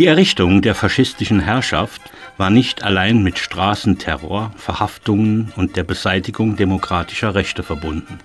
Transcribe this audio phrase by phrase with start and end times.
[0.00, 2.00] Die Errichtung der faschistischen Herrschaft
[2.38, 8.18] war nicht allein mit Straßenterror, Verhaftungen und der Beseitigung demokratischer Rechte verbunden.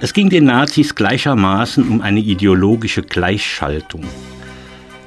[0.00, 4.02] Es ging den Nazis gleichermaßen um eine ideologische Gleichschaltung.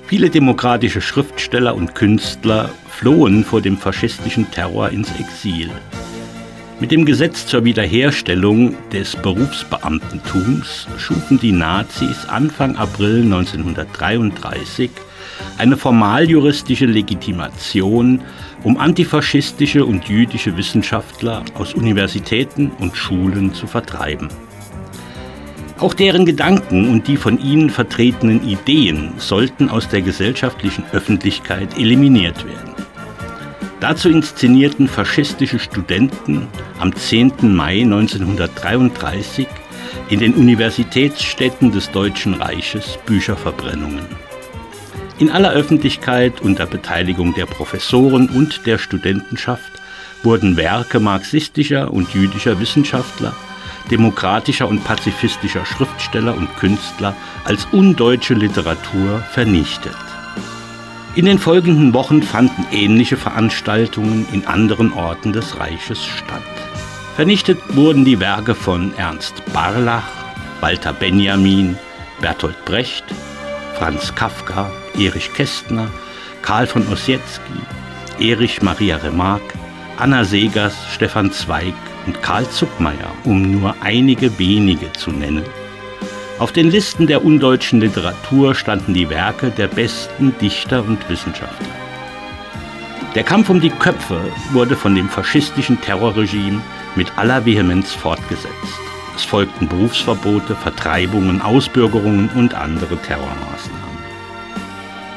[0.06, 5.70] Viele demokratische Schriftsteller und Künstler flohen vor dem faschistischen Terror ins Exil.
[6.80, 14.90] Mit dem Gesetz zur Wiederherstellung des Berufsbeamtentums schufen die Nazis Anfang April 1933
[15.58, 18.22] eine formaljuristische Legitimation,
[18.64, 24.30] um antifaschistische und jüdische Wissenschaftler aus Universitäten und Schulen zu vertreiben.
[25.80, 32.46] Auch deren Gedanken und die von ihnen vertretenen Ideen sollten aus der gesellschaftlichen Öffentlichkeit eliminiert
[32.46, 32.74] werden.
[33.80, 36.48] Dazu inszenierten faschistische Studenten
[36.80, 37.56] am 10.
[37.56, 39.46] Mai 1933
[40.10, 44.27] in den Universitätsstädten des Deutschen Reiches Bücherverbrennungen.
[45.20, 49.72] In aller Öffentlichkeit unter Beteiligung der Professoren und der Studentenschaft
[50.24, 53.34] wurden Werke marxistischer und jüdischer Wissenschaftler
[53.90, 59.96] demokratischer und pazifistischer Schriftsteller und Künstler als undeutsche Literatur vernichtet.
[61.16, 66.42] In den folgenden Wochen fanden ähnliche Veranstaltungen in anderen Orten des Reiches statt.
[67.16, 70.08] Vernichtet wurden die Werke von Ernst Barlach,
[70.62, 71.76] Walter Benjamin,
[72.22, 73.06] Bertolt Brecht,
[73.80, 75.90] Franz Kafka, Erich Kästner,
[76.42, 77.60] Karl von Ossietzky,
[78.20, 79.54] Erich Maria Remarque,
[79.98, 81.74] Anna Segers, Stefan Zweig,
[82.08, 85.44] und Karl Zuckmeier, um nur einige wenige zu nennen.
[86.40, 91.68] Auf den Listen der undeutschen Literatur standen die Werke der besten Dichter und Wissenschaftler.
[93.16, 94.20] Der Kampf um die Köpfe
[94.52, 96.62] wurde von dem faschistischen Terrorregime
[96.96, 98.80] mit aller Vehemenz fortgesetzt.
[99.16, 103.77] Es folgten Berufsverbote, Vertreibungen, Ausbürgerungen und andere Terrormaßnahmen.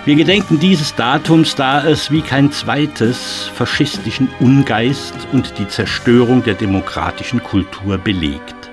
[0.07, 6.55] Wir gedenken dieses Datums, da es wie kein zweites faschistischen Ungeist und die Zerstörung der
[6.55, 8.71] demokratischen Kultur belegt.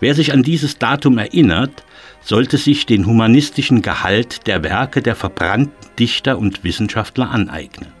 [0.00, 1.84] Wer sich an dieses Datum erinnert,
[2.20, 7.92] sollte sich den humanistischen Gehalt der Werke der verbrannten Dichter und Wissenschaftler aneignen.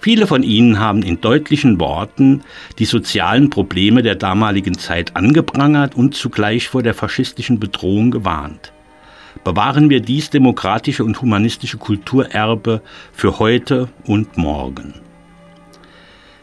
[0.00, 2.44] Viele von ihnen haben in deutlichen Worten
[2.78, 8.72] die sozialen Probleme der damaligen Zeit angeprangert und zugleich vor der faschistischen Bedrohung gewarnt.
[9.44, 12.82] Bewahren wir dies demokratische und humanistische Kulturerbe
[13.12, 14.94] für heute und morgen.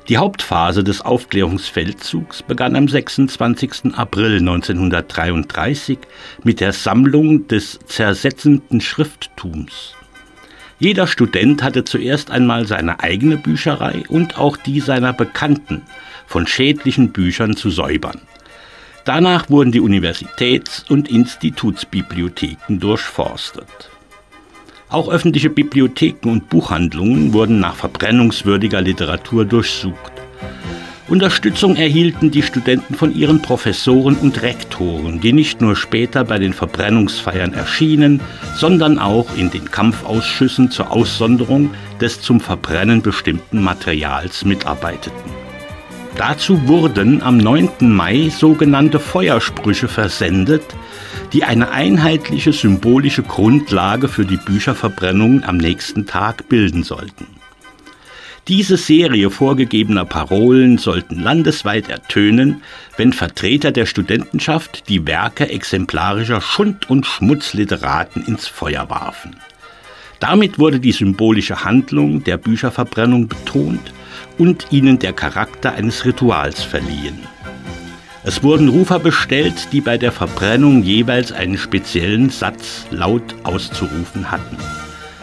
[0.10, 3.96] Die Hauptphase des Aufklärungsfeldzugs begann am 26.
[3.96, 5.98] April 1933
[6.44, 9.96] mit der Sammlung des zersetzenden Schrifttums.
[10.78, 15.84] Jeder Student hatte zuerst einmal seine eigene Bücherei und auch die seiner Bekannten
[16.28, 18.20] von schädlichen Büchern zu säubern.
[19.06, 23.90] Danach wurden die Universitäts- und Institutsbibliotheken durchforstet.
[24.88, 30.14] Auch öffentliche Bibliotheken und Buchhandlungen wurden nach verbrennungswürdiger Literatur durchsucht.
[31.10, 36.54] Unterstützung erhielten die Studenten von ihren Professoren und Rektoren, die nicht nur später bei den
[36.54, 38.22] Verbrennungsfeiern erschienen,
[38.56, 45.33] sondern auch in den Kampfausschüssen zur Aussonderung des zum Verbrennen bestimmten Materials mitarbeiteten.
[46.18, 47.70] Dazu wurden am 9.
[47.82, 50.64] Mai sogenannte Feuersprüche versendet,
[51.34, 57.26] die eine einheitliche symbolische Grundlage für die Bücherverbrennung am nächsten Tag bilden sollten.
[58.48, 62.62] Diese Serie vorgegebener Parolen sollten landesweit ertönen,
[62.96, 69.38] wenn Vertreter der Studentenschaft die Werke exemplarischer Schund- und Schmutzliteraten ins Feuer warfen.
[70.20, 73.94] Damit wurde die symbolische Handlung der Bücherverbrennung betont
[74.38, 77.20] und ihnen der Charakter eines Rituals verliehen.
[78.26, 84.58] Es wurden Rufer bestellt, die bei der Verbrennung jeweils einen speziellen Satz laut auszurufen hatten.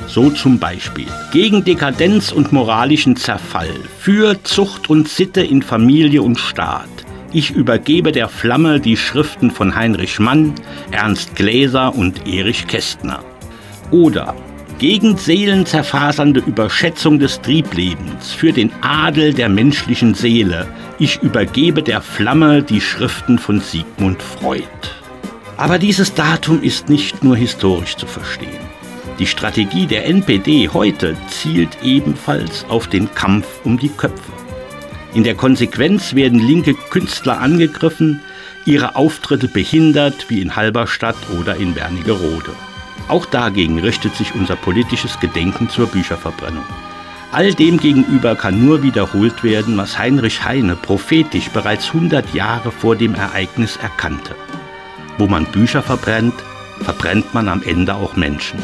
[0.07, 6.39] So zum Beispiel gegen Dekadenz und moralischen Zerfall, für Zucht und Sitte in Familie und
[6.39, 6.89] Staat.
[7.33, 10.55] Ich übergebe der Flamme die Schriften von Heinrich Mann,
[10.91, 13.25] Ernst Gläser und Erich Kästner.
[13.93, 14.35] Oder
[14.81, 20.67] gegen seelenzerfasernde Überschätzung des Trieblebens, für den Adel der menschlichen Seele.
[20.99, 24.65] Ich übergebe der Flamme die Schriften von Sigmund Freud.
[25.59, 28.49] Aber dieses Datum ist nicht nur historisch zu verstehen.
[29.19, 34.33] Die Strategie der NPD heute zielt ebenfalls auf den Kampf um die Köpfe.
[35.13, 38.23] In der Konsequenz werden linke Künstler angegriffen,
[38.65, 42.53] ihre Auftritte behindert, wie in Halberstadt oder in Wernigerode.
[43.11, 46.65] Auch dagegen richtet sich unser politisches Gedenken zur Bücherverbrennung.
[47.33, 52.95] All dem gegenüber kann nur wiederholt werden, was Heinrich Heine prophetisch bereits 100 Jahre vor
[52.95, 54.37] dem Ereignis erkannte.
[55.19, 56.35] Wo man Bücher verbrennt,
[56.83, 58.61] verbrennt man am Ende auch Menschen.